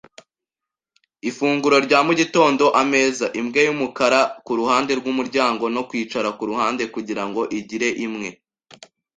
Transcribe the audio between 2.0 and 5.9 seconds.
mugitondo-ameza- Imbwa yumukara kuruhande rwumuryango no